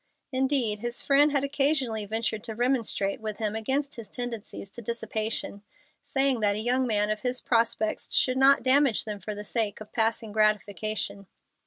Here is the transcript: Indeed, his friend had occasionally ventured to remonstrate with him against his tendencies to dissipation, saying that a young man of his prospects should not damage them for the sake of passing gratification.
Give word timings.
Indeed, 0.31 0.79
his 0.79 1.03
friend 1.03 1.31
had 1.31 1.43
occasionally 1.43 2.07
ventured 2.07 2.43
to 2.45 2.55
remonstrate 2.55 3.21
with 3.21 3.37
him 3.37 3.55
against 3.55 3.93
his 3.97 4.09
tendencies 4.09 4.71
to 4.71 4.81
dissipation, 4.81 5.61
saying 6.03 6.39
that 6.39 6.55
a 6.55 6.59
young 6.59 6.87
man 6.87 7.11
of 7.11 7.19
his 7.19 7.39
prospects 7.39 8.11
should 8.11 8.37
not 8.39 8.63
damage 8.63 9.05
them 9.05 9.19
for 9.19 9.35
the 9.35 9.45
sake 9.45 9.79
of 9.79 9.93
passing 9.93 10.31
gratification. 10.31 11.27